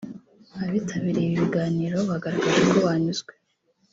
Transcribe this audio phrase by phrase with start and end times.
[0.65, 3.31] Abitabiriye ibi biganiro bagaragaje ko banyuzwe